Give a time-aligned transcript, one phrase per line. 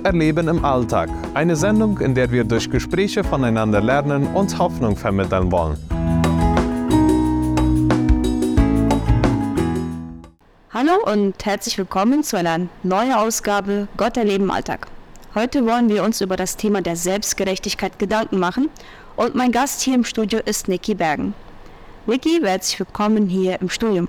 [0.00, 1.10] Gott erleben im Alltag.
[1.34, 5.76] Eine Sendung, in der wir durch Gespräche voneinander lernen und Hoffnung vermitteln wollen.
[10.72, 14.86] Hallo und herzlich willkommen zu einer neuen Ausgabe Gott erleben im Alltag.
[15.34, 18.70] Heute wollen wir uns über das Thema der Selbstgerechtigkeit Gedanken machen
[19.16, 21.34] und mein Gast hier im Studio ist Niki Bergen.
[22.06, 24.08] Niki, herzlich willkommen hier im Studium.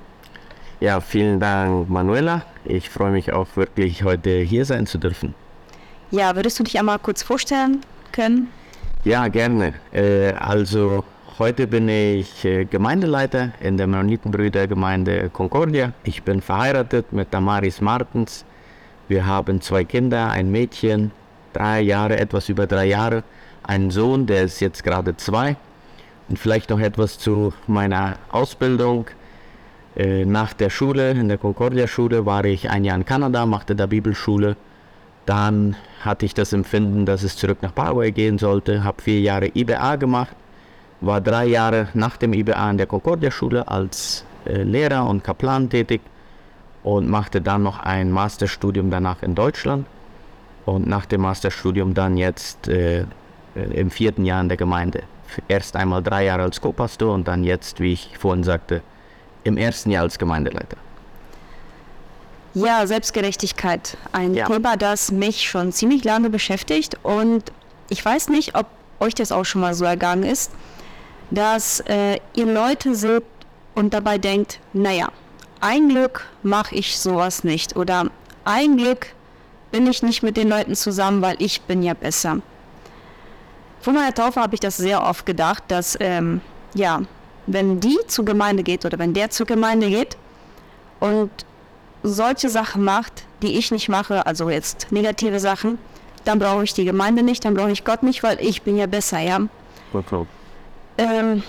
[0.80, 2.44] Ja, vielen Dank, Manuela.
[2.64, 5.36] Ich freue mich auch wirklich, heute hier sein zu dürfen.
[6.11, 7.79] Ja, würdest du dich einmal kurz vorstellen
[8.11, 8.50] können?
[9.06, 9.75] Ja, gerne.
[9.93, 11.06] Äh, also,
[11.39, 15.93] heute bin ich äh, Gemeindeleiter in der Mennonitenbrüdergemeinde Concordia.
[16.04, 18.43] Ich bin verheiratet mit Damaris Martens.
[19.07, 21.11] Wir haben zwei Kinder, ein Mädchen,
[21.54, 23.23] drei Jahre, etwas über drei Jahre,
[23.64, 25.56] einen Sohn, der ist jetzt gerade zwei.
[26.28, 29.06] Und vielleicht noch etwas zu meiner Ausbildung.
[29.96, 33.86] Äh, nach der Schule, in der Concordia-Schule, war ich ein Jahr in Kanada, machte da
[33.86, 34.58] Bibelschule.
[35.25, 39.52] Dann hatte ich das Empfinden, dass es zurück nach Paraguay gehen sollte, habe vier Jahre
[39.53, 40.36] IBA gemacht,
[41.00, 46.02] war drei Jahre nach dem IBA in der Concordia-Schule als äh, Lehrer und Kaplan tätig
[46.83, 49.86] und machte dann noch ein Masterstudium danach in Deutschland
[50.66, 53.05] und nach dem Masterstudium dann jetzt äh,
[53.55, 55.03] im vierten Jahr in der Gemeinde.
[55.47, 58.81] Erst einmal drei Jahre als Co-Pastor und dann jetzt, wie ich vorhin sagte,
[59.44, 60.77] im ersten Jahr als Gemeindeleiter?
[62.54, 63.98] Ja, Selbstgerechtigkeit.
[64.12, 64.46] Ein ja.
[64.46, 66.98] Thema, das mich schon ziemlich lange beschäftigt.
[67.04, 67.52] Und
[67.90, 68.68] ich weiß nicht, ob
[69.00, 70.52] euch das auch schon mal so ergangen ist,
[71.32, 73.24] dass äh, ihr Leute seht
[73.74, 75.10] und dabei denkt, naja,
[75.62, 77.78] ein Glück mache ich sowas nicht.
[77.78, 78.08] Oder
[78.44, 79.08] ein Glück
[79.72, 82.42] bin ich nicht mit den Leuten zusammen, weil ich bin ja besser.
[83.80, 86.42] Vor meiner Taufe habe ich das sehr oft gedacht, dass ähm,
[86.74, 87.02] ja,
[87.48, 90.18] wenn die zur Gemeinde geht oder wenn der zur Gemeinde geht
[91.00, 91.32] und
[92.04, 95.78] solche Sachen macht, die ich nicht mache, also jetzt negative Sachen,
[96.26, 98.86] dann brauche ich die Gemeinde nicht, dann brauche ich Gott nicht, weil ich bin ja
[98.88, 99.39] besser, ja.
[99.94, 100.26] Okay.
[100.98, 101.44] Ähm,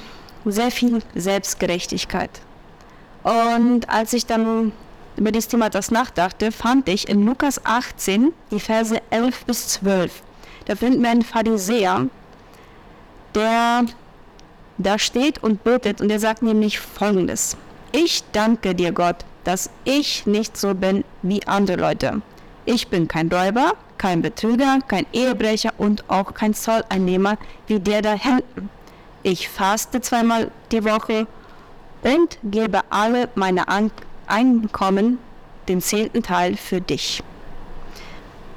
[0.44, 2.30] sehr viel Selbstgerechtigkeit.
[3.22, 4.72] Und als ich dann
[5.16, 10.22] über dieses Thema das nachdachte, fand ich in Lukas 18 die Verse 11 bis 12.
[10.64, 12.06] Da finden wir einen Pharisäer,
[13.34, 13.84] der
[14.78, 17.56] da steht und betet und er sagt nämlich folgendes.
[17.92, 22.22] Ich danke dir Gott, dass ich nicht so bin wie andere Leute.
[22.64, 27.36] Ich bin kein Räuber, kein Betrüger, kein Ehebrecher und auch kein Zolleinnehmer
[27.66, 28.70] wie der da hinten.
[29.22, 31.26] Ich faste zweimal die Woche
[32.02, 33.90] und gebe alle meine An
[34.26, 35.18] Einkommen,
[35.68, 37.22] den zehnten Teil, für dich.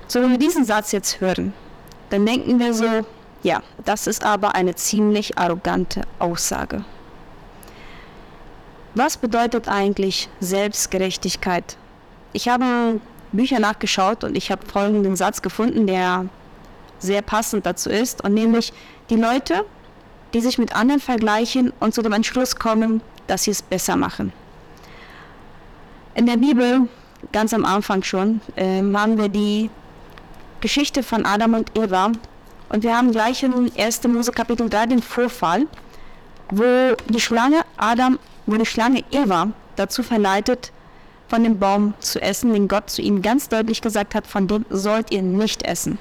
[0.08, 1.54] So, wenn wir diesen Satz jetzt hören,
[2.10, 3.06] dann denken wir so,
[3.44, 6.86] ja, das ist aber eine ziemlich arrogante Aussage.
[8.96, 11.76] Was bedeutet eigentlich Selbstgerechtigkeit?
[12.32, 13.02] Ich habe
[13.34, 16.28] Bücher nachgeschaut und ich habe folgenden Satz gefunden, der
[17.00, 18.72] sehr passend dazu ist, und nämlich
[19.10, 19.66] die Leute,
[20.34, 24.32] die sich mit anderen vergleichen und zu dem Entschluss kommen, dass sie es besser machen.
[26.14, 26.88] In der Bibel,
[27.34, 29.70] ganz am Anfang schon, äh, haben wir die
[30.62, 32.14] Geschichte von Adam und Eva,
[32.70, 34.08] und wir haben gleich in 1.
[34.08, 35.68] Mose Kapitel 3 den Vorfall,
[36.50, 40.72] wo die Schlange Adam, wo die Schlange Eva dazu verleitet,
[41.28, 44.66] von dem Baum zu essen, den Gott zu ihnen ganz deutlich gesagt hat, von dem
[44.70, 45.98] sollt ihr nicht essen.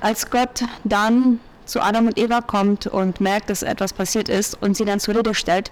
[0.00, 4.76] Als Gott dann zu Adam und Eva kommt und merkt, dass etwas passiert ist und
[4.76, 5.70] sie dann zur Rede stellt,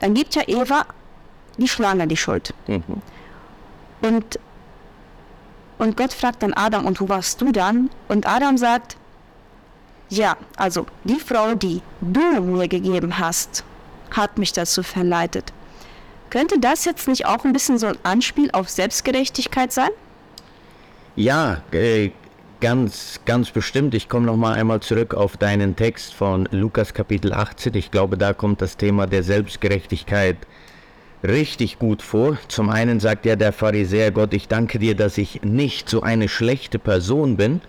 [0.00, 0.84] dann gibt ja Eva
[1.58, 2.54] die Schlange die Schuld.
[2.66, 2.82] Mhm.
[4.02, 4.38] Und,
[5.78, 7.88] und Gott fragt dann Adam, und wo warst du dann?
[8.08, 8.96] Und Adam sagt,
[10.08, 13.64] ja, also die Frau, die du mir gegeben hast,
[14.16, 15.52] hat mich dazu verleitet.
[16.30, 19.90] Könnte das jetzt nicht auch ein bisschen so ein Anspiel auf Selbstgerechtigkeit sein?
[21.14, 22.10] Ja, äh,
[22.60, 23.92] ganz, ganz bestimmt.
[23.94, 27.74] Ich komme noch mal einmal zurück auf deinen Text von Lukas Kapitel 18.
[27.74, 30.38] Ich glaube, da kommt das Thema der Selbstgerechtigkeit
[31.22, 32.38] richtig gut vor.
[32.48, 36.28] Zum einen sagt ja der Pharisäer Gott, ich danke dir, dass ich nicht so eine
[36.28, 37.60] schlechte Person bin,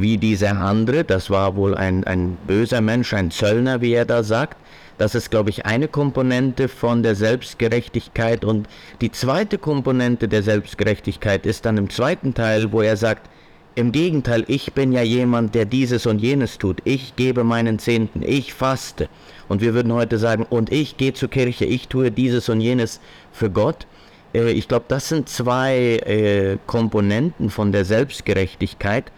[0.00, 1.04] wie dieser andere.
[1.04, 4.56] Das war wohl ein, ein böser Mensch, ein Zöllner, wie er da sagt.
[4.98, 8.44] Das ist, glaube ich, eine Komponente von der Selbstgerechtigkeit.
[8.44, 8.68] Und
[9.00, 13.30] die zweite Komponente der Selbstgerechtigkeit ist dann im zweiten Teil, wo er sagt,
[13.76, 16.82] im Gegenteil, ich bin ja jemand, der dieses und jenes tut.
[16.84, 19.08] Ich gebe meinen Zehnten, ich faste.
[19.48, 23.00] Und wir würden heute sagen, und ich gehe zur Kirche, ich tue dieses und jenes
[23.32, 23.86] für Gott.
[24.34, 29.10] Äh, ich glaube, das sind zwei äh, Komponenten von der Selbstgerechtigkeit.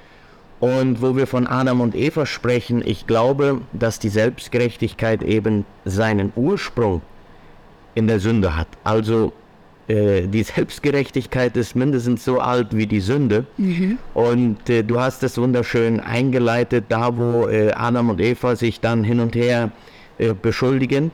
[0.63, 6.33] Und wo wir von Adam und Eva sprechen, ich glaube, dass die Selbstgerechtigkeit eben seinen
[6.37, 7.03] Ursprung
[7.97, 8.69] in der Sünde hat.
[8.85, 9.33] Also
[9.89, 13.45] äh, die Selbstgerechtigkeit ist mindestens so alt wie die Sünde.
[13.57, 13.99] Mhm.
[14.15, 19.03] Und äh, du hast das wunderschön eingeleitet, da wo äh, Adam und Eva sich dann
[19.03, 19.73] hin und her
[20.19, 21.11] äh, beschuldigen.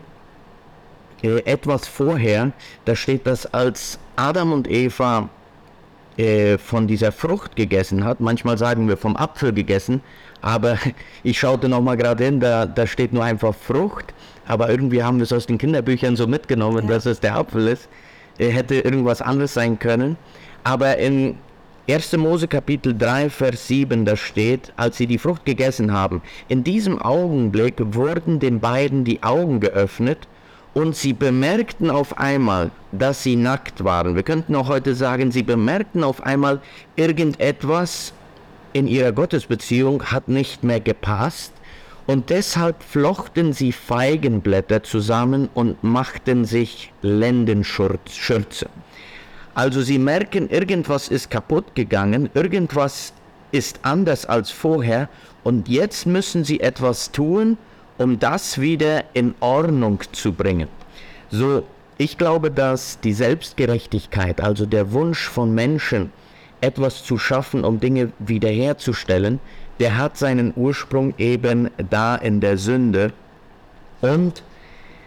[1.23, 2.53] Äh, etwas vorher,
[2.85, 5.31] da steht das, als Adam und Eva
[6.19, 10.03] äh, von dieser Frucht gegessen hat, manchmal sagen wir vom Apfel gegessen,
[10.43, 10.77] aber
[11.23, 14.13] ich schaute noch mal gerade hin, da, da steht nur einfach Frucht,
[14.47, 16.95] aber irgendwie haben wir es aus den Kinderbüchern so mitgenommen, ja.
[16.95, 17.89] dass es der Apfel ist
[18.39, 20.17] hätte irgendwas anderes sein können.
[20.65, 21.37] Aber in
[21.89, 22.17] 1.
[22.17, 27.01] Mose Kapitel 3, Vers 7, da steht, als sie die Frucht gegessen haben, in diesem
[27.01, 30.29] Augenblick wurden den beiden die Augen geöffnet
[30.75, 34.15] und sie bemerkten auf einmal, dass sie nackt waren.
[34.15, 36.61] Wir könnten auch heute sagen, sie bemerkten auf einmal,
[36.97, 38.13] irgendetwas
[38.73, 41.53] in ihrer Gottesbeziehung hat nicht mehr gepasst
[42.07, 48.69] und deshalb flochten sie Feigenblätter zusammen und machten sich Lendenschürze.
[49.55, 53.13] Also sie merken, irgendwas ist kaputt gegangen, irgendwas
[53.51, 55.09] ist anders als vorher
[55.43, 57.59] und jetzt müssen sie etwas tun,
[57.99, 60.69] um das wieder in Ordnung zu bringen.
[61.31, 61.65] So,
[61.99, 66.13] ich glaube, dass die Selbstgerechtigkeit, also der Wunsch von Menschen,
[66.61, 69.41] etwas zu schaffen, um Dinge wiederherzustellen,
[69.81, 73.13] der hat seinen Ursprung eben da in der Sünde.
[74.01, 74.43] Und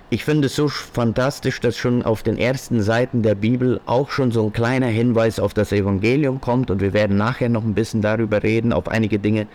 [0.09, 4.31] ich finde es so fantastisch, dass schon auf den ersten Seiten der Bibel auch schon
[4.31, 6.69] so ein kleiner Hinweis auf das Evangelium kommt.
[6.71, 9.47] Und wir werden nachher noch ein bisschen darüber reden, auf einige Dinge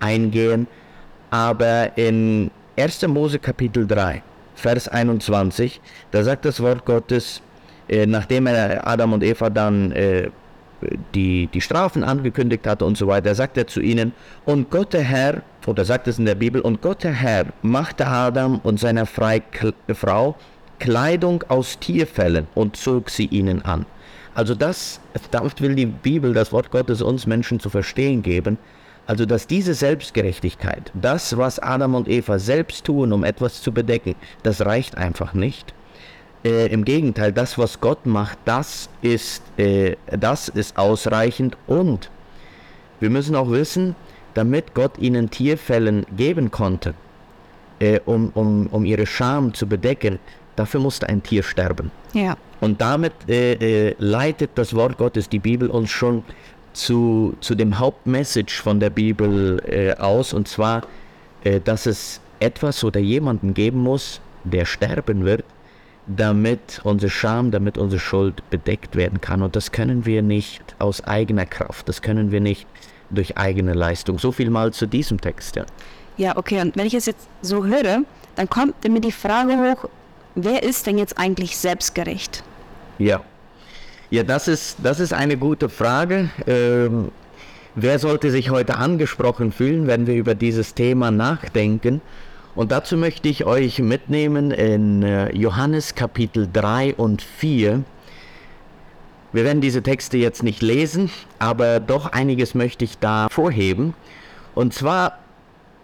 [0.00, 0.66] eingehen.
[1.30, 2.50] Aber in
[2.80, 3.06] 1.
[3.08, 4.22] Mose Kapitel 3,
[4.54, 5.80] Vers 21,
[6.10, 7.42] da sagt das Wort Gottes,
[7.88, 10.30] äh, nachdem er Adam und Eva dann äh,
[11.14, 14.12] die, die Strafen angekündigt hatte und so weiter, sagt er zu ihnen,
[14.44, 18.06] und Gott der Herr, oder sagt es in der Bibel, und Gott der Herr machte
[18.06, 20.36] Adam und seiner Frau
[20.78, 23.84] Kleidung aus Tierfällen und zog sie ihnen an.
[24.34, 25.00] Also das,
[25.30, 28.56] damit will die Bibel, das Wort Gottes uns Menschen zu verstehen geben,
[29.10, 34.14] also dass diese Selbstgerechtigkeit, das, was Adam und Eva selbst tun, um etwas zu bedecken,
[34.44, 35.74] das reicht einfach nicht,
[36.44, 42.08] äh, Im Gegenteil, das, was Gott macht, das ist, äh, das ist ausreichend und
[43.00, 43.96] wir müssen auch wissen,
[44.34, 46.94] damit Gott ihnen Tierfällen geben konnte,
[47.80, 50.20] äh, um, um, um ihre Scham zu bedecken,
[50.54, 51.90] dafür musste ein Tier sterben.
[52.12, 52.36] Ja.
[52.60, 56.22] Und damit äh, äh, leitet das Wort Gottes, die Bibel, uns schon
[56.72, 60.82] zu, zu dem Hauptmessage von der Bibel äh, aus, und zwar,
[61.64, 65.44] dass es etwas oder jemanden geben muss, der sterben wird,
[66.06, 69.42] damit unsere Scham, damit unsere Schuld bedeckt werden kann.
[69.42, 72.66] Und das können wir nicht aus eigener Kraft, das können wir nicht
[73.10, 74.18] durch eigene Leistung.
[74.18, 75.56] So viel mal zu diesem Text.
[75.56, 75.66] Ja,
[76.16, 78.02] ja okay, und wenn ich es jetzt so höre,
[78.36, 79.88] dann kommt mir die Frage hoch,
[80.34, 82.42] wer ist denn jetzt eigentlich selbstgerecht?
[82.98, 83.22] Ja,
[84.10, 86.30] ja das, ist, das ist eine gute Frage.
[86.46, 87.10] Ähm,
[87.74, 92.00] wer sollte sich heute angesprochen fühlen, wenn wir über dieses Thema nachdenken?
[92.54, 97.84] Und dazu möchte ich euch mitnehmen in äh, Johannes Kapitel 3 und 4.
[99.32, 103.94] Wir werden diese Texte jetzt nicht lesen, aber doch einiges möchte ich da vorheben.
[104.56, 105.20] Und zwar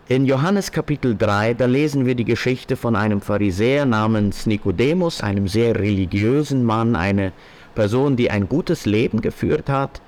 [0.08, 5.46] in Johannes Kapitel 3, da lesen wir die Geschichte von einem Pharisäer namens Nikodemus, einem
[5.46, 7.32] sehr religiösen Mann, eine
[7.76, 10.00] Person, die ein gutes Leben geführt hat,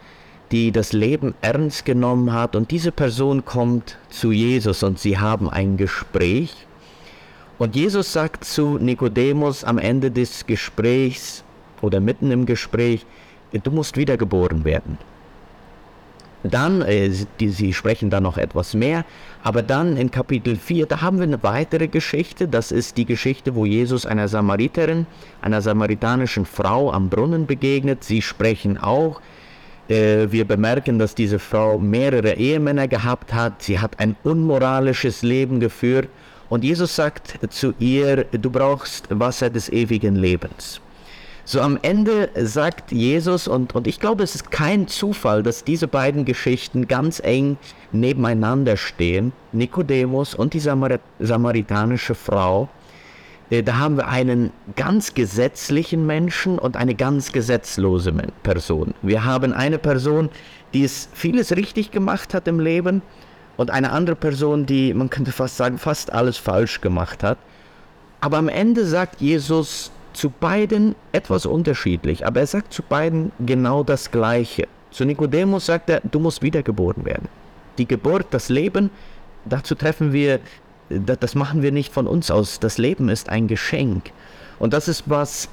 [0.51, 5.49] die das Leben ernst genommen hat und diese Person kommt zu Jesus und sie haben
[5.49, 6.67] ein Gespräch.
[7.59, 11.45] Und Jesus sagt zu Nikodemus am Ende des Gesprächs
[11.83, 13.07] oder mitten im Gespräch,
[13.53, 14.99] du musst wiedergeboren werden.
[16.43, 19.05] Dann, äh, die, sie sprechen da noch etwas mehr,
[19.43, 22.47] aber dann in Kapitel 4, da haben wir eine weitere Geschichte.
[22.47, 25.07] Das ist die Geschichte, wo Jesus einer Samariterin,
[25.43, 28.05] einer samaritanischen Frau am Brunnen begegnet.
[28.05, 29.21] Sie sprechen auch
[29.89, 33.63] äh, wir bemerken, dass diese Frau mehrere Ehemänner gehabt hat.
[33.63, 36.09] Sie hat ein unmoralisches Leben geführt.
[36.49, 40.81] Und Jesus sagt zu ihr, du brauchst Wasser des ewigen Lebens.
[41.49, 45.89] So am Ende sagt Jesus, und, und ich glaube, es ist kein Zufall, dass diese
[45.89, 47.57] beiden Geschichten ganz eng
[47.91, 52.69] nebeneinander stehen, Nikodemus und die Samar samaritanische Frau.
[53.49, 58.13] Äh, da haben wir einen ganz gesetzlichen Menschen und eine ganz gesetzlose
[58.43, 58.93] Person.
[59.01, 60.29] Wir haben eine Person,
[60.75, 63.01] die es vieles richtig gemacht hat im Leben
[63.57, 67.39] und eine andere Person, die, man könnte fast sagen, fast alles falsch gemacht hat.
[68.21, 73.85] Aber am Ende sagt Jesus zu beiden etwas unterschiedlich, aber er sagt zu beiden genau
[73.85, 74.67] das Gleiche.
[74.91, 77.29] Zu Nikodemus sagt er, du musst wiedergeboren werden.
[77.79, 78.91] Die Geburt, das Leben,
[79.45, 80.41] dazu treffen wir
[80.89, 82.61] das machen wir nicht von uns aus.
[82.61, 84.11] Das Leben ist ein Geschenk.
[84.59, 85.49] Und das ist was,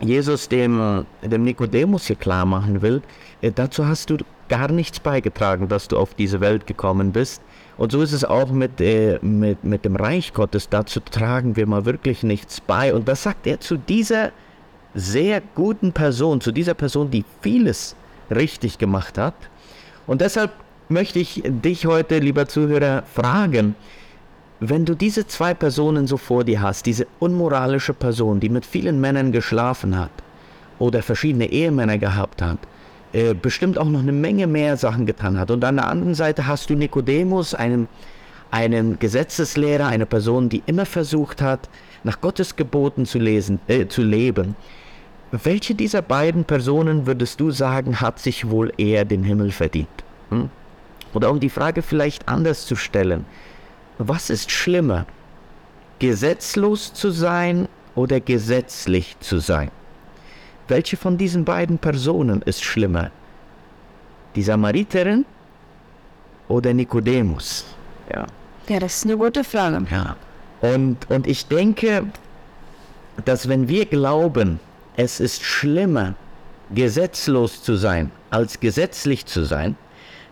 [0.00, 3.02] Jesus dem, dem Nikodemus hier klar machen will,
[3.40, 7.40] äh, dazu hast du gar nichts beigetragen, dass du auf diese Welt gekommen bist.
[7.78, 10.68] Und so ist es auch mit, äh, mit, mit dem Reich Gottes.
[10.68, 12.94] Dazu tragen wir mal wirklich nichts bei.
[12.94, 14.32] Und das sagt er zu dieser
[14.94, 17.94] sehr guten Person, zu dieser Person, die vieles
[18.30, 19.34] richtig gemacht hat.
[20.06, 20.52] Und deshalb
[20.88, 23.74] möchte ich dich heute, lieber Zuhörer, fragen,
[24.60, 29.00] wenn du diese zwei Personen so vor dir hast, diese unmoralische Person, die mit vielen
[29.00, 30.10] Männern geschlafen hat
[30.78, 32.58] oder verschiedene Ehemänner gehabt hat,
[33.12, 35.50] äh, bestimmt auch noch eine Menge mehr Sachen getan hat.
[35.50, 37.88] Und an der anderen Seite hast du Nikodemus, einen,
[38.50, 41.68] einen Gesetzeslehrer, eine Person, die immer versucht hat,
[42.04, 44.56] nach Gottes Geboten zu, lesen, äh, zu leben.
[45.32, 49.88] Welche dieser beiden Personen würdest du sagen, hat sich wohl eher den Himmel verdient?
[50.30, 50.50] Hm?
[51.14, 53.24] Oder um die Frage vielleicht anders zu stellen,
[53.98, 55.06] was ist schlimmer?
[55.98, 59.70] Gesetzlos zu sein oder gesetzlich zu sein?
[60.68, 63.10] Welche von diesen beiden Personen ist schlimmer?
[64.34, 65.24] Die Samariterin
[66.48, 67.64] oder Nikodemus?
[68.12, 68.26] Ja.
[68.68, 69.86] Ja, das ist eine gute Frage.
[69.90, 70.16] Ja.
[70.60, 72.06] Und, und ich denke,
[73.24, 74.58] dass wenn wir glauben,
[74.96, 76.14] es ist schlimmer,
[76.74, 79.76] gesetzlos zu sein, als gesetzlich zu sein,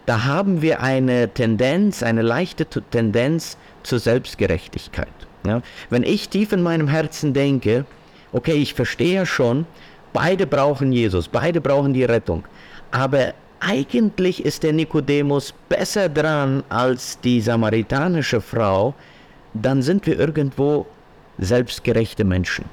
[0.06, 5.08] da haben wir eine Tendenz, eine leichte Tendenz zur Selbstgerechtigkeit.
[5.46, 5.62] Ja?
[5.90, 7.86] Wenn ich tief in meinem Herzen denke,
[8.32, 9.66] okay, ich verstehe schon,
[10.14, 12.44] Beide brauchen Jesus, beide brauchen die Rettung.
[12.92, 18.94] Aber eigentlich ist der Nikodemus besser dran als die samaritanische Frau,
[19.54, 20.86] dann sind wir irgendwo
[21.38, 22.64] selbstgerechte Menschen.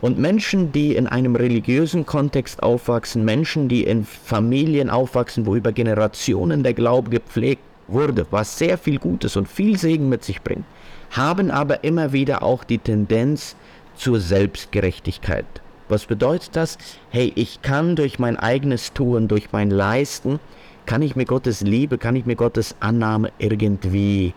[0.00, 5.70] Und Menschen, die in einem religiösen Kontext aufwachsen, Menschen, die in Familien aufwachsen, wo über
[5.70, 10.64] Generationen der Glaube gepflegt wurde, was sehr viel Gutes und viel Segen mit sich bringt,
[11.12, 13.54] haben aber immer wieder auch die Tendenz
[13.96, 15.46] zur Selbstgerechtigkeit.
[15.88, 16.78] Was bedeutet das?
[17.10, 20.38] Hey, ich kann durch mein eigenes Tun, durch mein Leisten,
[20.86, 24.34] kann ich mir Gottes Liebe, kann ich mir Gottes Annahme irgendwie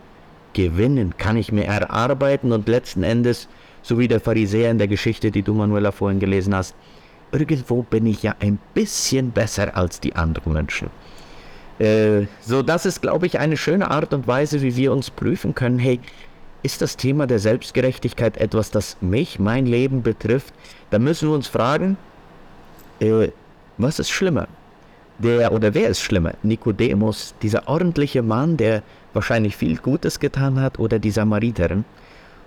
[0.52, 3.48] gewinnen, kann ich mir erarbeiten und letzten Endes,
[3.82, 6.74] so wie der Pharisäer in der Geschichte, die du Manuela vorhin gelesen hast,
[7.32, 10.90] irgendwo bin ich ja ein bisschen besser als die anderen Menschen.
[11.78, 15.54] Äh, so, das ist, glaube ich, eine schöne Art und Weise, wie wir uns prüfen
[15.54, 16.00] können, hey,
[16.62, 20.54] ist das Thema der Selbstgerechtigkeit etwas, das mich, mein Leben betrifft?
[20.90, 21.96] Dann müssen wir uns fragen,
[23.00, 23.28] äh,
[23.78, 24.48] was ist schlimmer?
[25.18, 26.32] Der oder wer ist schlimmer?
[26.42, 31.84] Nikodemus, dieser ordentliche Mann, der wahrscheinlich viel Gutes getan hat, oder die Samariterin?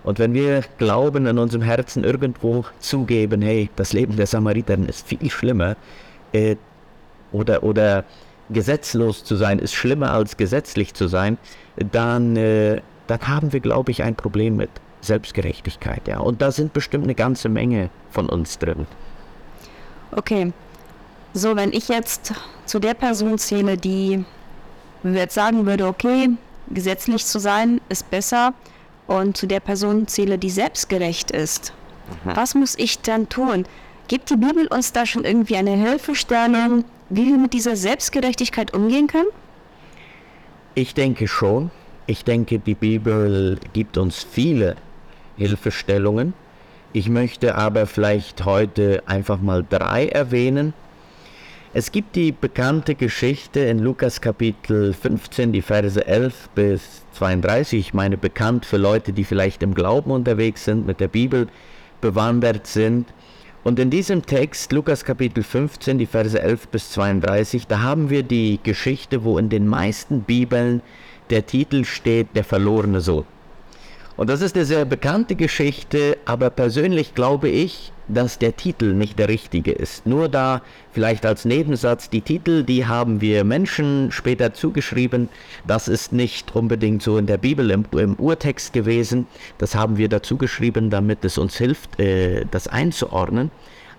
[0.04, 5.08] Und wenn wir glauben, in unserem Herzen irgendwo zugeben, hey, das Leben der Samariterin ist
[5.08, 5.76] viel schlimmer,
[6.32, 6.56] äh,
[7.32, 8.04] oder, oder
[8.50, 11.38] gesetzlos zu sein ist schlimmer als gesetzlich zu sein,
[11.92, 14.70] dann äh, dann haben wir, glaube ich, ein Problem mit
[15.02, 16.08] Selbstgerechtigkeit.
[16.08, 16.20] Ja.
[16.20, 18.88] Und da sind bestimmt eine ganze Menge von uns drin.
[20.12, 20.52] Okay.
[21.34, 22.34] So, wenn ich jetzt
[22.66, 24.24] zu der Person zähle, die
[25.04, 26.30] jetzt sagen würde, okay,
[26.70, 28.54] gesetzlich zu sein ist besser
[29.08, 31.74] und zu der Person zähle, die selbstgerecht ist,
[32.24, 32.36] mhm.
[32.36, 33.66] was muss ich dann tun?
[34.08, 39.08] Gibt die Bibel uns da schon irgendwie eine Hilfestellung, wie wir mit dieser Selbstgerechtigkeit umgehen
[39.08, 39.30] können?
[40.74, 41.72] Ich denke schon.
[42.08, 44.76] Ich denke, die Bibel gibt uns viele
[45.38, 46.34] Hilfestellungen.
[46.94, 50.76] Ich möchte aber vielleicht heute einfach mal drei erwähnen.
[51.74, 57.80] Es gibt die bekannte Geschichte in Lukas Kapitel 15, die Verse 11 bis 32.
[57.80, 61.48] Ich meine, bekannt für Leute, die vielleicht im Glauben unterwegs sind, mit der Bibel
[62.02, 63.08] bewandert sind.
[63.64, 68.22] Und in diesem Text, Lukas Kapitel 15, die Verse 11 bis 32, da haben wir
[68.22, 70.84] die Geschichte, wo in den meisten Bibeln
[71.30, 73.26] der Titel steht Der verlorene Sohn.
[74.18, 79.20] Und das ist eine sehr bekannte Geschichte, aber persönlich glaube ich, dass der Titel nicht
[79.20, 80.06] der richtige ist.
[80.06, 80.62] Nur da
[80.94, 85.28] vielleicht als Nebensatz, die Titel, die haben wir Menschen später zugeschrieben.
[85.68, 89.28] Das ist nicht unbedingt so in der Bibel im, im Urtext gewesen.
[89.58, 93.52] Das haben wir dazu geschrieben, damit es uns hilft, äh, das einzuordnen.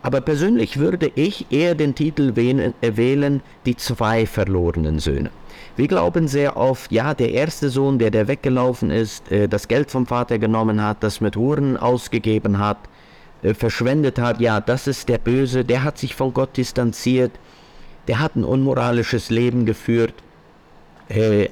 [0.06, 5.30] Aber persönlich würde ich eher den Titel wählen, äh, Die zwei verlorenen Söhne.
[5.75, 9.90] Wir glauben sehr oft, ja, der erste Sohn, der der weggelaufen ist, äh, das Geld
[9.90, 12.76] vom Vater genommen hat, das mit Huren ausgegeben hat,
[13.42, 17.32] äh, verschwendet hat, ja, das ist der Böse, der hat sich von Gott distanziert,
[18.06, 20.14] der hat ein unmoralisches Leben geführt.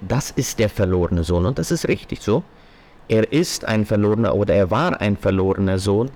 [0.08, 2.44] Das ist der verlorene Sohn und das ist richtig so.
[3.08, 6.10] Er ist ein verlorener oder er war ein verlorener Sohn.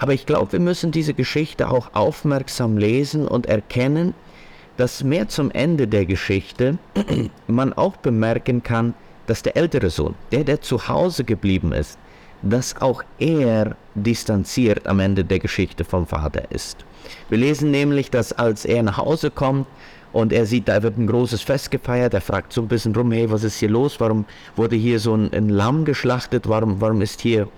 [0.00, 4.14] Aber ich glaube, wir müssen diese Geschichte auch aufmerksam lesen und erkennen,
[4.78, 6.78] dass mehr zum Ende der Geschichte
[7.46, 8.94] man auch bemerken kann,
[9.26, 11.98] dass der ältere Sohn, der, der zu Hause geblieben ist,
[12.40, 16.78] dass auch er distanziert am Ende der Geschichte vom Vater ist.
[17.28, 19.66] Wir lesen nämlich, dass als er nach Hause kommt
[20.14, 23.12] und er sieht, da wird ein großes Fest gefeiert, er fragt so ein bisschen rum,
[23.12, 24.00] hey, was ist hier los?
[24.00, 24.24] Warum
[24.56, 26.48] wurde hier so ein, ein Lamm geschlachtet?
[26.48, 27.48] Warum, warum ist hier,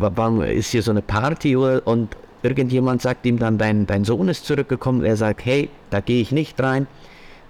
[0.00, 1.56] warum ist hier so eine Party?
[1.56, 5.04] Und irgendjemand sagt ihm dann, dein, dein Sohn ist zurückgekommen.
[5.04, 6.86] Er sagt, hey, da gehe ich nicht rein.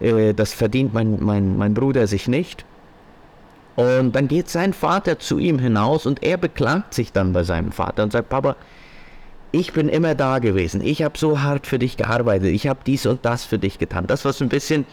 [0.01, 2.65] Äh, das verdient mein, mein, mein Bruder sich nicht.
[3.77, 7.73] Und dann geht sein Vater zu ihm hinaus und er beklagt sich dann bei seinem
[7.73, 8.57] Vater und sagt, Papa,
[9.51, 10.81] ich bin immer da gewesen.
[10.81, 12.51] Ich habe so hart für dich gearbeitet.
[12.51, 14.07] Ich habe dies und das für dich getan.
[14.07, 14.87] Das, was ein bisschen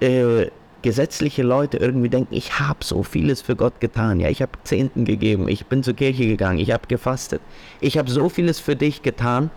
[0.00, 0.46] äh,
[0.84, 4.20] gesetzliche Leute irgendwie denken, ich habe so vieles für Gott getan.
[4.20, 5.48] Ja, ich habe Zehnten gegeben.
[5.48, 6.58] Ich bin zur Kirche gegangen.
[6.58, 7.40] Ich habe gefastet.
[7.80, 9.50] Ich habe so vieles für dich getan.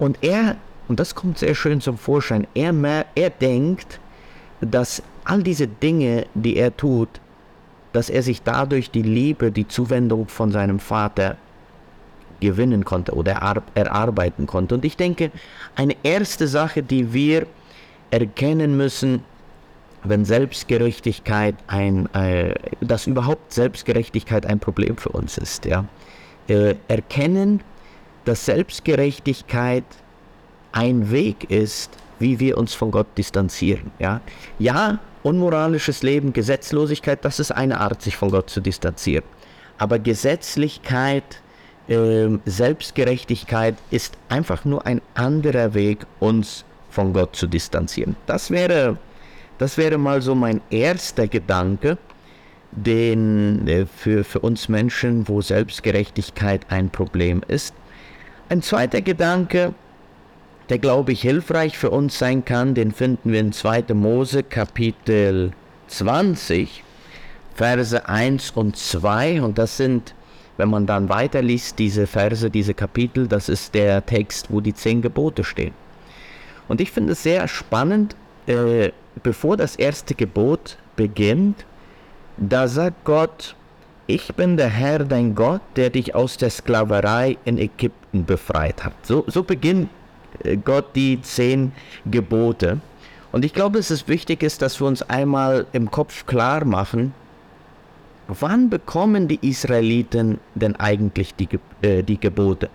[0.00, 0.56] Und er,
[0.88, 2.74] und das kommt sehr schön zum Vorschein, er,
[3.14, 4.00] er denkt,
[4.60, 7.20] dass all diese Dinge, die er tut,
[7.92, 11.36] dass er sich dadurch die Liebe, die Zuwendung von seinem Vater
[12.40, 14.74] gewinnen konnte oder erarbeiten konnte.
[14.74, 15.30] Und ich denke,
[15.76, 17.46] eine erste Sache, die wir
[18.10, 19.22] erkennen müssen,
[20.08, 25.84] wenn Selbstgerechtigkeit ein, äh, dass überhaupt Selbstgerechtigkeit ein Problem für uns ist, ja,
[26.48, 27.62] äh, erkennen,
[28.24, 29.84] dass Selbstgerechtigkeit
[30.72, 34.20] ein Weg ist, wie wir uns von Gott distanzieren, ja.
[34.58, 39.24] Ja, Unmoralisches Leben, Gesetzlosigkeit, das ist eine Art, sich von Gott zu distanzieren.
[39.76, 41.42] Aber Gesetzlichkeit,
[41.88, 48.14] äh, Selbstgerechtigkeit ist einfach nur ein anderer Weg, uns von Gott zu distanzieren.
[48.26, 48.98] Das wäre,
[49.58, 51.98] das wäre mal so mein erster Gedanke,
[52.72, 57.74] den äh, für, für uns Menschen, wo Selbstgerechtigkeit ein Problem ist.
[58.48, 59.74] Ein zweiter Gedanke,
[60.68, 63.94] der, glaube ich, hilfreich für uns sein kann, den finden wir in 2.
[63.94, 65.52] Mose Kapitel
[65.88, 66.82] 20,
[67.54, 69.42] Verse 1 und 2.
[69.42, 70.14] Und das sind,
[70.56, 75.02] wenn man dann weiterliest, diese Verse, diese Kapitel, das ist der Text, wo die zehn
[75.02, 75.72] Gebote stehen.
[76.68, 81.64] Und ich finde es sehr spannend, äh, bevor das erste Gebot beginnt,
[82.36, 83.54] da sagt Gott,
[84.06, 88.94] ich bin der Herr, dein Gott, der dich aus der Sklaverei in Ägypten befreit hat.
[89.04, 89.88] So, so beginnt
[90.64, 91.72] Gott die zehn
[92.04, 92.80] Gebote.
[93.32, 97.14] Und ich glaube, dass es wichtig ist, dass wir uns einmal im Kopf klar machen,
[98.28, 101.48] wann bekommen die Israeliten denn eigentlich die,
[101.82, 102.70] äh, die Gebote?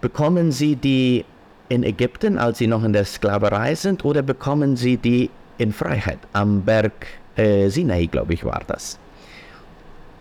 [0.00, 1.24] Bekommen sie die
[1.68, 6.18] in Ägypten, als sie noch in der Sklaverei sind, oder bekommen sie die in Freiheit?
[6.32, 8.98] Am Berg äh, Sinai, glaube ich, war das?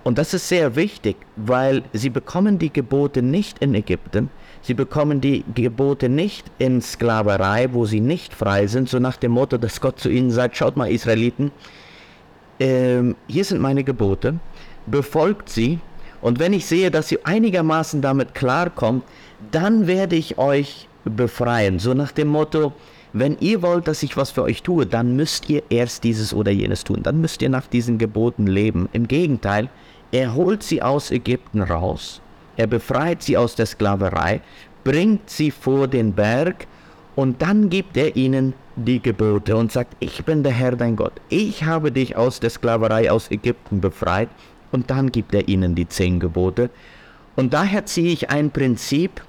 [0.04, 4.30] Und das ist sehr wichtig, weil sie bekommen die Gebote nicht in Ägypten,
[4.66, 9.34] Sie bekommen die Gebote nicht in Sklaverei, wo sie nicht frei sind, so nach dem
[9.34, 11.52] Motto, dass Gott zu ihnen sagt, schaut mal Israeliten,
[12.62, 14.36] ähm, hier sind meine Gebote,
[14.86, 15.80] befolgt sie.
[16.22, 19.04] Und wenn ich sehe, dass ihr einigermaßen damit klarkommt,
[19.52, 21.80] dann werde ich euch befreien.
[21.80, 22.74] So nach dem Motto,
[23.14, 26.52] wenn ihr wollt, dass ich was für euch tue, dann müsst ihr erst dieses oder
[26.52, 27.04] jenes tun.
[27.04, 28.90] Dann müsst ihr nach diesen Geboten leben.
[28.94, 29.70] Im Gegenteil,
[30.12, 32.22] er holt sie aus Ägypten raus
[32.56, 34.42] er befreit sie aus der Sklaverei,
[34.84, 36.68] bringt sie vor den Berg
[37.16, 41.14] und dann gibt er ihnen die Gebote und sagt, ich bin der Herr dein Gott,
[41.30, 44.30] ich habe dich aus der Sklaverei aus Ägypten befreit
[44.72, 46.70] und dann gibt er ihnen die zehn Gebote.
[47.36, 49.22] Und daher ziehe ich ein Prinzip,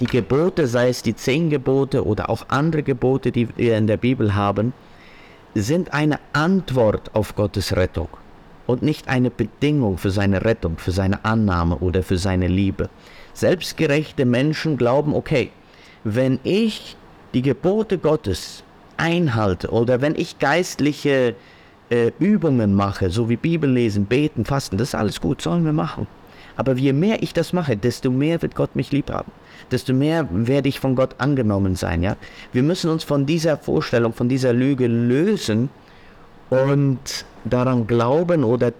[0.00, 3.98] die Gebote, sei es die zehn Gebote oder auch andere Gebote, die wir in der
[3.98, 4.72] Bibel haben,
[5.54, 8.08] sind eine Antwort auf Gottes Rettung
[8.66, 12.88] und nicht eine Bedingung für seine Rettung, für seine Annahme oder für seine Liebe.
[13.34, 15.50] Selbstgerechte Menschen glauben, okay,
[16.04, 16.96] wenn ich
[17.34, 18.64] die Gebote Gottes
[18.96, 21.34] einhalte oder wenn ich geistliche
[21.90, 26.06] äh, Übungen mache, so wie Bibellesen, Beten, Fasten, das ist alles gut, sollen wir machen.
[26.60, 29.32] Aber je mehr ich das mache, desto mehr wird Gott mich lieb haben.
[29.70, 32.02] Desto mehr werde ich von Gott angenommen sein.
[32.02, 32.18] Ja?
[32.52, 35.70] Wir müssen uns von dieser Vorstellung, von dieser Lüge lösen
[36.50, 38.74] und daran glauben oder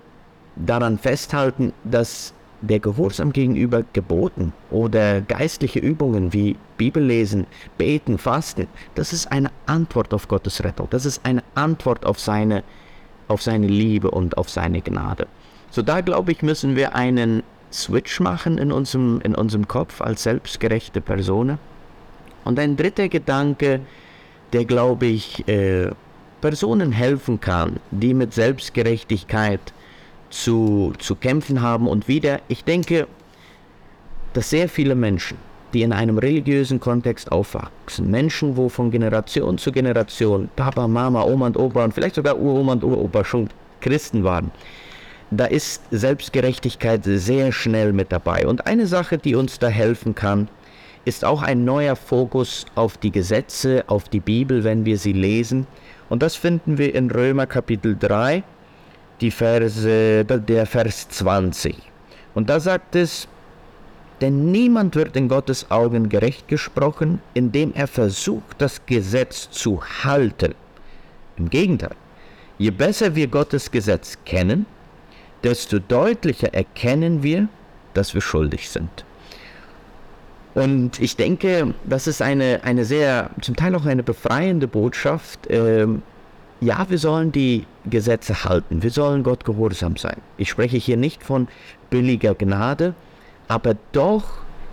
[0.56, 7.46] daran festhalten, dass der Gehorsam gegenüber Geboten oder geistliche Übungen wie Bibellesen,
[7.78, 10.88] Beten, Fasten, das ist eine Antwort auf Gottes Rettung.
[10.90, 12.62] Das ist eine Antwort auf seine,
[13.28, 15.28] auf seine Liebe und auf seine Gnade.
[15.70, 20.24] So da glaube ich, müssen wir einen Switch machen in unserem, in unserem Kopf als
[20.24, 21.58] selbstgerechte Person.
[22.44, 23.80] Und ein dritter Gedanke,
[24.52, 25.90] der glaube ich äh,
[26.40, 29.60] Personen helfen kann, die mit Selbstgerechtigkeit
[30.30, 31.86] zu, zu kämpfen haben.
[31.86, 33.06] Und wieder, ich denke,
[34.32, 35.36] dass sehr viele Menschen,
[35.72, 41.46] die in einem religiösen Kontext aufwachsen, Menschen, wo von Generation zu Generation Papa, Mama, Oma
[41.46, 43.48] und Opa und vielleicht sogar Uroma und Uropa schon
[43.80, 44.50] Christen waren,
[45.30, 48.46] da ist Selbstgerechtigkeit sehr schnell mit dabei.
[48.46, 50.48] Und eine Sache, die uns da helfen kann,
[51.04, 55.66] ist auch ein neuer Fokus auf die Gesetze, auf die Bibel, wenn wir sie lesen.
[56.08, 58.42] Und das finden wir in Römer Kapitel 3,
[59.20, 61.76] die Verse, der Vers 20.
[62.34, 63.28] Und da sagt es,
[64.20, 70.54] denn niemand wird in Gottes Augen gerecht gesprochen, indem er versucht, das Gesetz zu halten.
[71.38, 71.94] Im Gegenteil,
[72.58, 74.66] je besser wir Gottes Gesetz kennen,
[75.44, 77.48] desto deutlicher erkennen wir,
[77.94, 79.04] dass wir schuldig sind.
[80.54, 85.40] Und ich denke, das ist eine, eine sehr, zum Teil auch eine befreiende Botschaft.
[85.48, 86.02] Ähm,
[86.60, 90.16] ja, wir sollen die Gesetze halten, wir sollen Gott gehorsam sein.
[90.36, 91.48] Ich spreche hier nicht von
[91.88, 92.94] billiger Gnade,
[93.48, 94.24] aber doch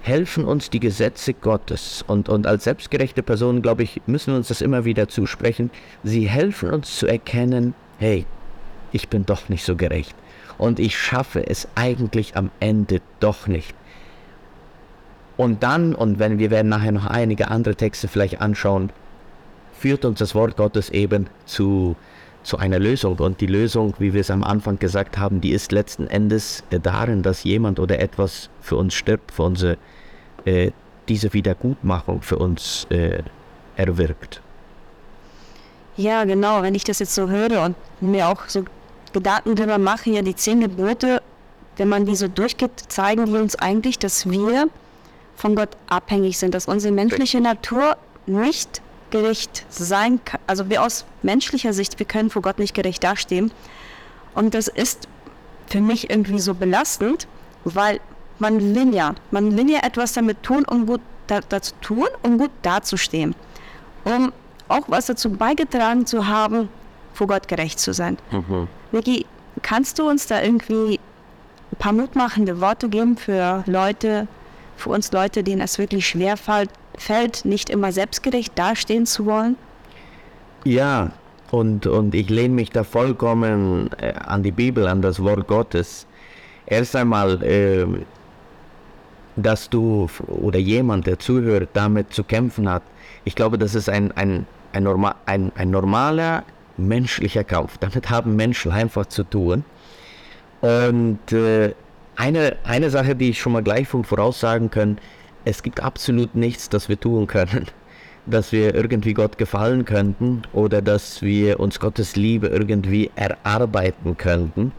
[0.02, 2.04] helfen uns die Gesetze Gottes.
[2.08, 5.70] Und, und als selbstgerechte Personen, glaube ich, müssen wir uns das immer wieder zusprechen.
[6.04, 8.26] Sie helfen uns zu erkennen, hey,
[8.92, 10.16] ich bin doch nicht so gerecht.
[10.58, 13.76] Und ich schaffe es eigentlich am Ende doch nicht.
[15.38, 18.92] Und dann, und wenn wir werden nachher noch einige andere Texte vielleicht anschauen,
[19.78, 21.96] führt uns das Wort Gottes eben zu,
[22.42, 23.20] zu einer Lösung.
[23.20, 27.22] Und die Lösung, wie wir es am Anfang gesagt haben, die ist letzten Endes darin,
[27.22, 29.78] dass jemand oder etwas für uns stirbt, für unsere,
[30.46, 30.72] äh,
[31.08, 33.22] diese Wiedergutmachung für uns äh,
[33.76, 34.42] erwirkt.
[35.98, 36.64] Ja, genau.
[36.64, 38.66] Wenn ich das jetzt so höre und mir auch so
[39.14, 41.22] Gedanken darüber mache, ja, die zehn Gebote,
[41.78, 44.70] wenn man die so durchgeht, zeigen die uns eigentlich, dass wir
[45.36, 50.42] von Gott abhängig sind, dass unsere menschliche Natur nicht gerecht sein kann.
[50.48, 53.52] Also wir aus menschlicher Sicht, wir können vor Gott nicht gerecht dastehen.
[54.34, 55.08] Und das ist
[55.68, 57.28] für mich irgendwie so belastend,
[57.64, 58.00] weil
[58.40, 62.38] man will ja, man will ja etwas damit tun, um gut da, dazu tun, um
[62.38, 63.36] gut dazustehen.
[64.04, 64.32] Um
[64.68, 66.70] auch was dazu beigetragen zu haben,
[67.14, 68.18] vor Gott gerecht zu sein.
[68.32, 68.68] Mhm.
[68.92, 69.26] Vicky,
[69.62, 71.00] kannst du uns da irgendwie
[71.72, 74.28] ein paar mutmachende Worte geben für Leute,
[74.76, 79.56] für uns Leute, denen es wirklich schwer fällt, nicht immer selbstgerecht dastehen zu wollen?
[80.64, 81.12] Ja,
[81.52, 86.06] und, und ich lehne mich da vollkommen äh, an die Bibel, an das Wort Gottes.
[86.66, 87.86] Erst einmal, äh,
[89.38, 92.84] dass du oder jemand, der zuhört, damit zu kämpfen hat.
[93.24, 96.44] Ich glaube, das ist ein, ein, ein, norma ein, ein normaler
[96.78, 97.78] menschlicher Kampf.
[97.78, 99.64] Damit haben Menschen einfach zu tun.
[100.62, 101.74] Und äh,
[102.16, 104.98] eine, eine Sache, die ich schon mal gleich voraussagen kann,
[105.46, 107.68] es gibt absolut nichts, das wir tun können,
[108.26, 114.72] dass wir irgendwie Gott gefallen könnten oder dass wir uns Gottes Liebe irgendwie erarbeiten könnten.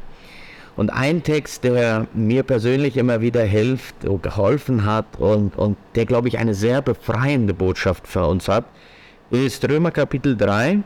[0.77, 6.07] Und ein Text, der mir persönlich immer wieder hilft und geholfen hat und, und der,
[6.07, 8.65] glaube ich, eine sehr befreiende Botschaft für uns hat,
[9.31, 10.79] ist Römer Kapitel 3,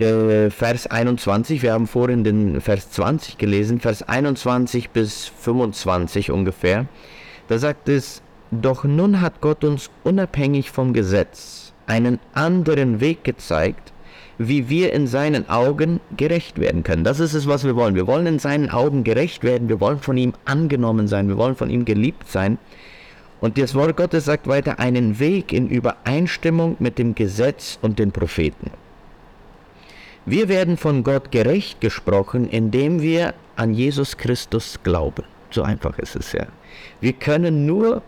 [0.00, 1.62] äh, Vers 21.
[1.62, 6.86] Wir haben vorhin den Vers 20 gelesen, Vers 21 bis 25 ungefähr.
[7.48, 13.92] Da sagt es, doch nun hat Gott uns unabhängig vom Gesetz einen anderen Weg gezeigt,
[14.38, 17.04] wie wir in seinen Augen gerecht werden können.
[17.04, 17.94] Das ist es, was wir wollen.
[17.94, 19.68] Wir wollen in seinen Augen gerecht werden.
[19.68, 21.28] Wir wollen von ihm angenommen sein.
[21.28, 22.58] Wir wollen von ihm geliebt sein.
[23.40, 28.12] Und das Wort Gottes sagt weiter einen Weg in Übereinstimmung mit dem Gesetz und den
[28.12, 28.70] Propheten.
[30.26, 35.24] Wir werden von Gott gerecht gesprochen, indem wir an Jesus Christus glauben.
[35.50, 36.46] So einfach ist es ja.
[37.00, 38.02] Wir können nur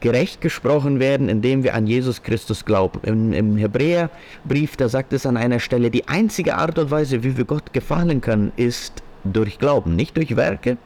[0.00, 3.00] gerecht gesprochen werden, indem wir an Jesus Christus glauben.
[3.02, 7.36] Im, Im, Hebräerbrief, da sagt es an einer Stelle, die einzige Art und Weise, wie
[7.36, 10.76] wir Gott gefallen können, ist durch Glauben, nicht durch Werke,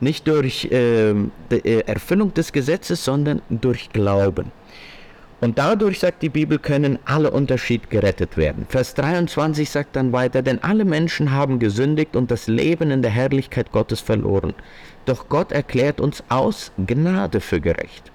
[0.00, 4.52] nicht durch ähm, äh, Erfüllung des Gesetzes, sondern durch Glauben.
[5.40, 8.64] Und dadurch, sagt die Bibel, können alle Unterschied gerettet werden.
[8.68, 13.10] Vers 23 sagt dann weiter, denn alle Menschen haben gesündigt und das Leben in der
[13.10, 14.54] Herrlichkeit Gottes verloren.
[15.04, 18.10] Doch Gott erklärt uns aus Gnade für gerecht.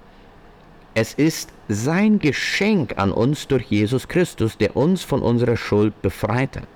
[0.94, 6.56] Es ist sein Geschenk an uns durch Jesus Christus, der uns von unserer Schuld befreit
[6.56, 6.68] hat.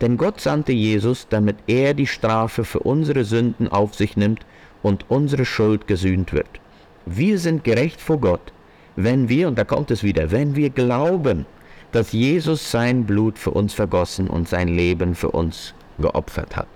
[0.00, 4.44] Denn Gott sandte Jesus, damit er die Strafe für unsere Sünden auf sich nimmt
[4.82, 6.60] und unsere Schuld gesühnt wird.
[7.06, 8.52] Wir sind gerecht vor Gott,
[8.96, 11.46] wenn wir, und da kommt es wieder, wenn wir glauben,
[11.92, 16.66] dass Jesus sein Blut für uns vergossen und sein Leben für uns geopfert hat.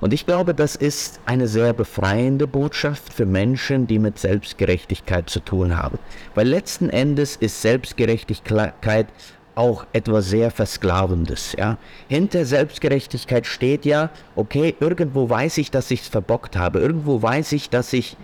[0.00, 5.40] Und ich glaube, das ist eine sehr befreiende Botschaft für Menschen, die mit Selbstgerechtigkeit zu
[5.40, 5.98] tun haben.
[6.34, 9.06] Weil letzten Endes ist Selbstgerechtigkeit
[9.54, 11.54] auch etwas sehr Versklavendes.
[11.56, 11.78] Ja?
[12.08, 16.80] Hinter Selbstgerechtigkeit steht ja, okay, irgendwo weiß ich, dass ich es verbockt habe.
[16.80, 18.16] Irgendwo weiß ich, dass ich,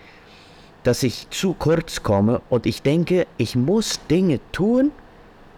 [0.83, 2.41] dass ich zu kurz komme.
[2.49, 4.93] Und ich denke, ich muss Dinge tun,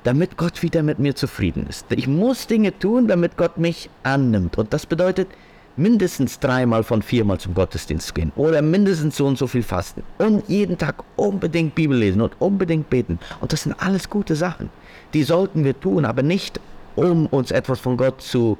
[0.04, 1.86] damit Gott wieder mit mir zufrieden ist.
[1.90, 4.58] Ich muss Dinge tun, damit Gott mich annimmt.
[4.58, 5.28] Und das bedeutet,
[5.76, 10.46] mindestens dreimal von viermal zum Gottesdienst gehen oder mindestens so und so viel fasten und
[10.48, 13.18] jeden Tag unbedingt Bibel lesen und unbedingt beten.
[13.40, 14.70] Und das sind alles gute Sachen.
[15.14, 16.60] Die sollten wir tun, aber nicht
[16.94, 18.58] um uns etwas von Gott zu,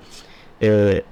[0.61, 1.03] äh,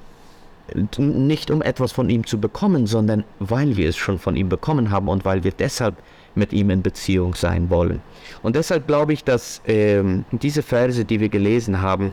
[0.98, 4.90] nicht um etwas von ihm zu bekommen, sondern weil wir es schon von ihm bekommen
[4.90, 5.96] haben und weil wir deshalb
[6.35, 8.00] mit ihm in Beziehung sein wollen.
[8.42, 12.12] Und deshalb glaube ich, dass ähm, diese Verse, die wir gelesen haben,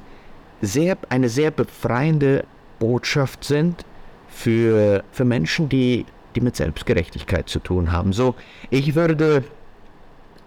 [0.62, 2.46] sehr, eine sehr befreiende
[2.80, 3.86] Botschaft sind
[4.28, 8.14] für, für Menschen, die, die mit Selbstgerechtigkeit zu tun haben.
[8.14, 8.36] So,
[8.70, 9.44] ich würde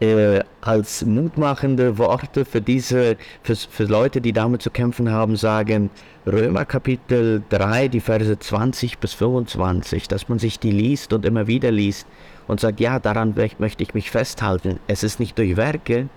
[0.00, 5.90] äh, als mutmachende Worte für diese, für, für Leute, die damit zu kämpfen haben, sagen,
[6.26, 11.46] Römer Kapitel 3, die Verse 20 bis 25, dass man sich die liest und immer
[11.46, 12.06] wieder liest
[12.48, 14.80] und sagt, ja, daran möchte ich mich festhalten.
[14.86, 16.08] Es ist nicht durch Werke,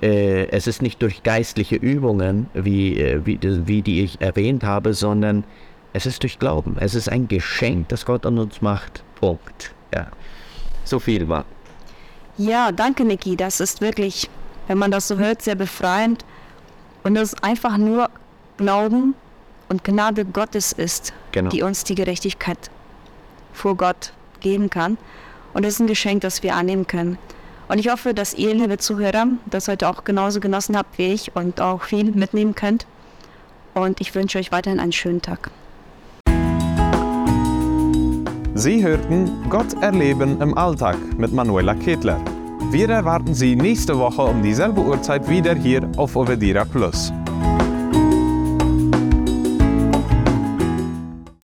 [0.00, 4.94] äh, es ist nicht durch geistliche Übungen, wie, äh, wie, wie die ich erwähnt habe,
[4.94, 5.44] sondern
[5.92, 6.76] es ist durch Glauben.
[6.80, 9.04] Es ist ein Geschenk, das Gott an uns macht.
[9.20, 9.74] Punkt.
[9.94, 10.08] Ja.
[10.84, 11.44] So viel war.
[12.38, 13.36] Ja, danke, Niki.
[13.36, 14.30] Das ist wirklich,
[14.66, 16.24] wenn man das so hört, sehr befreiend.
[17.02, 18.10] Und es einfach nur
[18.56, 19.14] Glauben
[19.68, 21.50] und Gnade Gottes ist, genau.
[21.50, 22.70] die uns die Gerechtigkeit
[23.52, 24.98] vor Gott geben kann.
[25.52, 27.18] Und es ist ein Geschenk, das wir annehmen können.
[27.68, 31.34] Und ich hoffe, dass ihr, liebe Zuhörer, das heute auch genauso genossen habt wie ich
[31.34, 32.86] und auch viel mitnehmen könnt.
[33.74, 35.50] Und ich wünsche euch weiterhin einen schönen Tag.
[38.54, 42.20] Sie hörten Gott erleben im Alltag mit Manuela Ketler.
[42.70, 47.10] Wir erwarten Sie nächste Woche um dieselbe Uhrzeit wieder hier auf Ovedira Plus.